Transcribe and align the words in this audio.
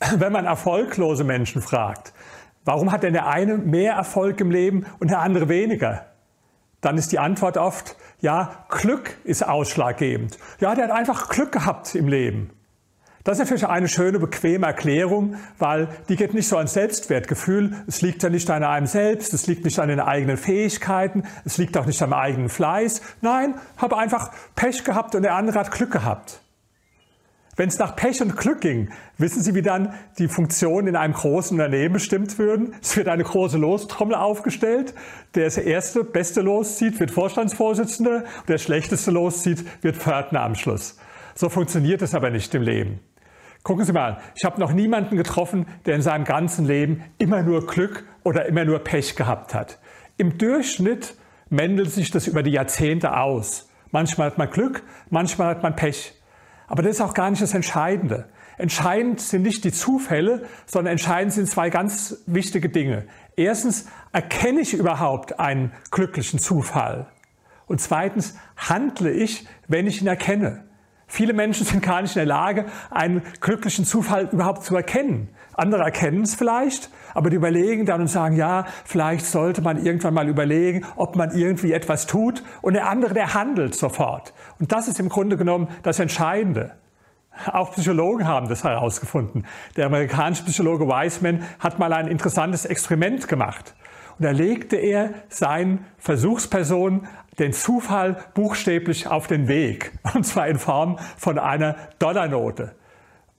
Wenn 0.16 0.32
man 0.32 0.44
erfolglose 0.44 1.24
Menschen 1.24 1.62
fragt, 1.62 2.12
warum 2.64 2.92
hat 2.92 3.02
denn 3.02 3.12
der 3.12 3.28
eine 3.28 3.56
mehr 3.56 3.94
Erfolg 3.94 4.40
im 4.40 4.50
Leben 4.50 4.86
und 4.98 5.10
der 5.10 5.20
andere 5.20 5.48
weniger? 5.48 6.06
Dann 6.80 6.98
ist 6.98 7.12
die 7.12 7.18
Antwort 7.18 7.56
oft, 7.56 7.96
ja, 8.20 8.66
Glück 8.68 9.16
ist 9.24 9.46
ausschlaggebend. 9.46 10.38
Ja, 10.60 10.74
der 10.74 10.84
hat 10.84 10.90
einfach 10.92 11.28
Glück 11.30 11.52
gehabt 11.52 11.94
im 11.94 12.08
Leben. 12.08 12.50
Das 13.24 13.38
ist 13.38 13.44
natürlich 13.44 13.66
eine 13.66 13.88
schöne, 13.88 14.20
bequeme 14.20 14.66
Erklärung, 14.66 15.34
weil 15.58 15.88
die 16.08 16.14
geht 16.14 16.32
nicht 16.32 16.46
so 16.46 16.58
ans 16.58 16.74
Selbstwertgefühl. 16.74 17.74
Es 17.88 18.00
liegt 18.00 18.22
ja 18.22 18.28
nicht 18.28 18.48
an 18.50 18.62
einem 18.62 18.86
selbst, 18.86 19.34
es 19.34 19.48
liegt 19.48 19.64
nicht 19.64 19.80
an 19.80 19.88
den 19.88 19.98
eigenen 19.98 20.36
Fähigkeiten, 20.36 21.24
es 21.44 21.58
liegt 21.58 21.76
auch 21.76 21.86
nicht 21.86 22.00
am 22.02 22.12
eigenen 22.12 22.48
Fleiß. 22.48 23.02
Nein, 23.22 23.56
habe 23.78 23.98
einfach 23.98 24.30
Pech 24.54 24.84
gehabt 24.84 25.16
und 25.16 25.22
der 25.22 25.34
andere 25.34 25.58
hat 25.58 25.72
Glück 25.72 25.90
gehabt. 25.90 26.40
Wenn 27.56 27.68
es 27.68 27.78
nach 27.78 27.96
Pech 27.96 28.20
und 28.20 28.36
Glück 28.36 28.60
ging, 28.60 28.90
wissen 29.16 29.42
Sie, 29.42 29.54
wie 29.54 29.62
dann 29.62 29.94
die 30.18 30.28
Funktionen 30.28 30.88
in 30.88 30.96
einem 30.96 31.14
großen 31.14 31.58
Unternehmen 31.58 31.94
bestimmt 31.94 32.38
würden? 32.38 32.74
Es 32.82 32.96
wird 32.98 33.08
eine 33.08 33.24
große 33.24 33.56
Lostrommel 33.56 34.14
aufgestellt. 34.14 34.92
Der 35.34 35.56
erste, 35.64 36.04
beste 36.04 36.42
loszieht, 36.42 37.00
wird 37.00 37.10
Vorstandsvorsitzender. 37.10 38.24
Der 38.46 38.58
schlechteste 38.58 39.10
loszieht, 39.10 39.64
wird 39.82 39.96
Pförtner 39.96 40.42
am 40.42 40.54
Schluss. 40.54 40.98
So 41.34 41.48
funktioniert 41.48 42.02
es 42.02 42.14
aber 42.14 42.28
nicht 42.28 42.54
im 42.54 42.60
Leben. 42.60 43.00
Gucken 43.62 43.86
Sie 43.86 43.92
mal, 43.92 44.18
ich 44.34 44.44
habe 44.44 44.60
noch 44.60 44.72
niemanden 44.72 45.16
getroffen, 45.16 45.66
der 45.86 45.96
in 45.96 46.02
seinem 46.02 46.24
ganzen 46.24 46.66
Leben 46.66 47.04
immer 47.18 47.42
nur 47.42 47.66
Glück 47.66 48.04
oder 48.22 48.46
immer 48.46 48.66
nur 48.66 48.80
Pech 48.80 49.16
gehabt 49.16 49.54
hat. 49.54 49.78
Im 50.18 50.36
Durchschnitt 50.36 51.14
mendelt 51.48 51.90
sich 51.90 52.10
das 52.10 52.26
über 52.26 52.42
die 52.42 52.52
Jahrzehnte 52.52 53.16
aus. 53.16 53.68
Manchmal 53.90 54.28
hat 54.28 54.38
man 54.38 54.50
Glück, 54.50 54.82
manchmal 55.08 55.48
hat 55.48 55.62
man 55.62 55.74
Pech. 55.74 56.12
Aber 56.66 56.82
das 56.82 56.92
ist 56.96 57.00
auch 57.00 57.14
gar 57.14 57.30
nicht 57.30 57.42
das 57.42 57.54
Entscheidende. 57.54 58.28
Entscheidend 58.58 59.20
sind 59.20 59.42
nicht 59.42 59.64
die 59.64 59.72
Zufälle, 59.72 60.46
sondern 60.64 60.92
entscheidend 60.92 61.32
sind 61.32 61.48
zwei 61.48 61.70
ganz 61.70 62.22
wichtige 62.26 62.68
Dinge. 62.68 63.06
Erstens, 63.36 63.86
erkenne 64.12 64.60
ich 64.60 64.72
überhaupt 64.74 65.38
einen 65.38 65.72
glücklichen 65.90 66.38
Zufall? 66.38 67.06
Und 67.66 67.80
zweitens, 67.80 68.34
handle 68.56 69.10
ich, 69.10 69.46
wenn 69.68 69.86
ich 69.86 70.00
ihn 70.00 70.06
erkenne? 70.06 70.64
Viele 71.06 71.32
Menschen 71.32 71.64
sind 71.64 71.82
gar 71.82 72.02
nicht 72.02 72.16
in 72.16 72.20
der 72.20 72.26
Lage, 72.26 72.66
einen 72.90 73.22
glücklichen 73.40 73.84
Zufall 73.84 74.28
überhaupt 74.32 74.64
zu 74.64 74.74
erkennen. 74.74 75.28
Andere 75.54 75.82
erkennen 75.82 76.22
es 76.22 76.34
vielleicht, 76.34 76.90
aber 77.14 77.30
die 77.30 77.36
überlegen 77.36 77.86
dann 77.86 78.02
und 78.02 78.08
sagen, 78.08 78.36
ja, 78.36 78.66
vielleicht 78.84 79.24
sollte 79.24 79.62
man 79.62 79.82
irgendwann 79.82 80.14
mal 80.14 80.28
überlegen, 80.28 80.84
ob 80.96 81.16
man 81.16 81.30
irgendwie 81.30 81.72
etwas 81.72 82.06
tut. 82.06 82.42
Und 82.60 82.74
der 82.74 82.88
andere, 82.88 83.14
der 83.14 83.34
handelt 83.34 83.74
sofort. 83.74 84.34
Und 84.58 84.72
das 84.72 84.88
ist 84.88 85.00
im 85.00 85.08
Grunde 85.08 85.36
genommen 85.36 85.68
das 85.82 85.98
Entscheidende. 85.98 86.72
Auch 87.52 87.72
Psychologen 87.72 88.26
haben 88.26 88.48
das 88.48 88.64
herausgefunden. 88.64 89.46
Der 89.76 89.86
amerikanische 89.86 90.44
Psychologe 90.44 90.86
Wiseman 90.86 91.44
hat 91.58 91.78
mal 91.78 91.92
ein 91.92 92.08
interessantes 92.08 92.64
Experiment 92.64 93.28
gemacht. 93.28 93.74
Und 94.18 94.24
da 94.24 94.30
legte 94.30 94.76
er 94.76 95.14
seinen 95.28 95.84
Versuchspersonen 95.98 97.06
den 97.38 97.52
Zufall 97.52 98.16
buchstäblich 98.34 99.06
auf 99.08 99.26
den 99.26 99.48
Weg, 99.48 99.92
und 100.14 100.24
zwar 100.24 100.48
in 100.48 100.58
Form 100.58 100.98
von 101.16 101.38
einer 101.38 101.76
Dollarnote. 101.98 102.74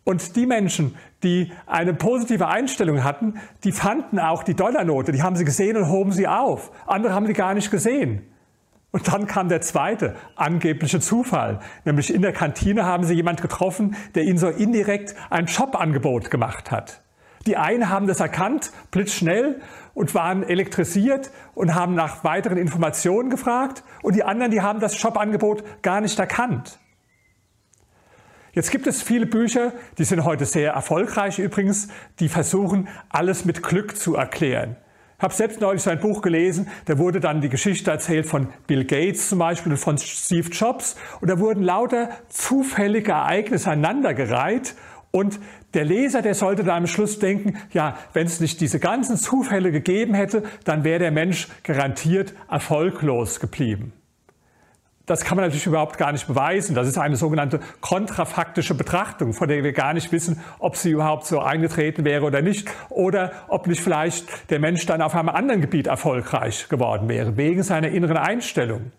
Und 0.04 0.38
die 0.38 0.46
Menschen, 0.46 0.96
die 1.24 1.52
eine 1.66 1.94
positive 1.94 2.48
Einstellung 2.48 3.04
hatten, 3.04 3.42
die 3.64 3.74
fanden 3.74 4.20
auch 4.20 4.44
die 4.44 4.56
Dollarnote, 4.56 5.12
die 5.12 5.22
haben 5.22 5.36
sie 5.36 5.44
gesehen 5.44 5.76
und 5.76 5.90
hoben 5.90 6.14
sie 6.14 6.28
auf. 6.28 6.72
Andere 6.86 7.14
haben 7.14 7.26
die 7.26 7.34
gar 7.34 7.54
nicht 7.54 7.72
gesehen. 7.72 8.22
Und 8.92 9.08
dann 9.10 9.28
kam 9.28 9.50
der 9.50 9.60
zweite 9.62 10.16
angebliche 10.36 11.02
Zufall, 11.02 11.60
nämlich 11.84 12.14
in 12.14 12.22
der 12.22 12.32
Kantine 12.32 12.86
haben 12.86 13.04
sie 13.04 13.16
jemand 13.16 13.42
getroffen, 13.42 13.98
der 14.16 14.24
ihnen 14.24 14.38
so 14.38 14.48
indirekt 14.48 15.14
ein 15.30 15.48
Jobangebot 15.48 16.32
gemacht 16.32 16.72
hat. 16.72 17.02
Die 17.48 17.58
einen 17.58 17.90
haben 17.90 18.08
das 18.08 18.20
erkannt, 18.20 18.72
blitzschnell, 18.92 19.62
und 19.94 20.14
waren 20.14 20.44
elektrisiert 20.44 21.32
und 21.56 21.74
haben 21.74 21.96
nach 21.96 22.24
weiteren 22.24 22.58
Informationen 22.58 23.32
gefragt. 23.32 23.84
Und 24.04 24.16
die 24.16 24.24
anderen, 24.24 24.52
die 24.52 24.62
haben 24.62 24.80
das 24.80 25.02
Jobangebot 25.02 25.64
gar 25.82 26.02
nicht 26.02 26.20
erkannt. 26.20 26.78
Jetzt 28.52 28.70
gibt 28.70 28.86
es 28.86 29.02
viele 29.02 29.26
Bücher, 29.26 29.74
die 29.98 30.04
sind 30.04 30.24
heute 30.24 30.46
sehr 30.46 30.74
erfolgreich 30.74 31.40
übrigens, 31.40 31.88
die 32.20 32.30
versuchen, 32.30 32.90
alles 33.10 33.46
mit 33.46 33.64
Glück 33.64 33.98
zu 33.98 34.16
erklären. 34.16 34.76
Ich 35.18 35.24
habe 35.24 35.34
selbst 35.34 35.62
neulich 35.62 35.82
so 35.82 35.90
ein 35.90 36.00
Buch 36.00 36.22
gelesen, 36.22 36.68
da 36.86 37.00
wurde 37.00 37.20
dann 37.20 37.42
die 37.42 37.50
Geschichte 37.50 37.90
erzählt 37.90 38.28
von 38.28 38.50
Bill 38.68 38.86
Gates 38.86 39.30
zum 39.30 39.40
Beispiel 39.40 39.72
und 39.72 39.80
von 39.80 39.98
Steve 39.98 40.50
Jobs. 40.50 40.96
Und 41.22 41.30
da 41.30 41.40
wurden 41.40 41.64
lauter 41.64 42.10
zufällige 42.30 43.14
Ereignisse 43.14 43.72
aneinandergereiht 43.72 44.76
und 45.18 45.40
der 45.74 45.84
Leser, 45.84 46.22
der 46.22 46.36
sollte 46.36 46.64
da 46.64 46.78
am 46.78 46.86
Schluss 46.86 47.18
denken, 47.18 47.58
ja, 47.74 47.98
wenn 48.14 48.28
es 48.28 48.40
nicht 48.40 48.62
diese 48.62 48.80
ganzen 48.80 49.18
Zufälle 49.18 49.72
gegeben 49.72 50.14
hätte, 50.14 50.44
dann 50.64 50.84
wäre 50.84 51.00
der 51.00 51.12
Mensch 51.12 51.48
garantiert 51.64 52.36
erfolglos 52.50 53.40
geblieben. 53.40 53.94
Das 55.08 55.24
kann 55.24 55.38
man 55.38 55.46
natürlich 55.46 55.66
überhaupt 55.66 55.98
gar 55.98 56.12
nicht 56.12 56.28
beweisen. 56.28 56.76
Das 56.76 56.88
ist 56.88 56.98
eine 56.98 57.16
sogenannte 57.16 57.62
kontrafaktische 57.80 58.76
Betrachtung, 58.76 59.34
von 59.34 59.48
der 59.48 59.64
wir 59.64 59.72
gar 59.72 59.94
nicht 59.94 60.12
wissen, 60.12 60.42
ob 60.60 60.76
sie 60.76 60.92
überhaupt 60.92 61.26
so 61.26 61.40
eingetreten 61.40 62.04
wäre 62.04 62.26
oder 62.26 62.42
nicht. 62.42 62.68
Oder 62.90 63.32
ob 63.48 63.68
nicht 63.68 63.82
vielleicht 63.82 64.52
der 64.52 64.60
Mensch 64.60 64.86
dann 64.86 65.02
auf 65.02 65.16
einem 65.16 65.30
anderen 65.30 65.62
Gebiet 65.62 65.88
erfolgreich 65.88 66.68
geworden 66.68 67.08
wäre, 67.08 67.38
wegen 67.38 67.64
seiner 67.64 67.88
inneren 67.88 68.18
Einstellung. 68.18 68.92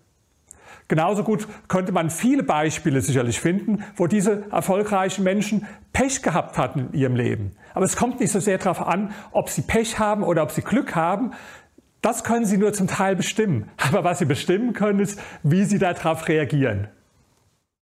Genauso 0.89 1.23
gut 1.23 1.47
könnte 1.69 1.93
man 1.93 2.09
viele 2.09 2.43
Beispiele 2.43 3.03
sicherlich 3.03 3.41
finden, 3.41 3.85
wo 3.95 4.07
diese 4.07 4.51
erfolgreichen 4.51 5.23
Menschen 5.23 5.67
Pech 5.93 6.23
gehabt 6.23 6.57
hatten 6.57 6.89
in 6.93 6.99
ihrem 6.99 7.15
Leben. 7.15 7.53
Aber 7.75 7.85
es 7.85 7.95
kommt 7.95 8.21
nicht 8.21 8.33
so 8.33 8.41
sehr 8.41 8.57
darauf 8.57 8.87
an, 8.87 9.13
ob 9.31 9.51
sie 9.51 9.63
Pech 9.63 9.99
haben 9.99 10.23
oder 10.23 10.43
ob 10.43 10.51
sie 10.51 10.63
Glück 10.63 10.95
haben. 10.95 11.33
Das 12.01 12.25
können 12.25 12.47
sie 12.47 12.57
nur 12.57 12.73
zum 12.73 12.87
Teil 12.87 13.17
bestimmen. 13.17 13.71
Aber 13.77 14.03
was 14.03 14.19
sie 14.19 14.25
bestimmen 14.25 14.73
können, 14.73 15.01
ist, 15.01 15.21
wie 15.43 15.65
sie 15.65 15.79
darauf 15.79 16.27
reagieren. 16.27 16.89